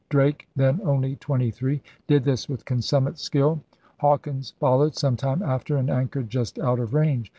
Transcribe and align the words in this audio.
Drake, 0.09 0.47
then 0.55 0.81
only 0.83 1.15
twenty 1.17 1.51
three, 1.51 1.83
did 2.07 2.23
this 2.23 2.49
with 2.49 2.65
consummate 2.65 3.19
skill. 3.19 3.61
Hawkins 3.99 4.55
followed 4.59 4.95
some 4.95 5.15
time 5.15 5.43
after 5.43 5.77
and 5.77 5.91
anchored 5.91 6.27
just 6.27 6.57
out 6.57 6.79
of 6.79 6.95
range. 6.95 7.29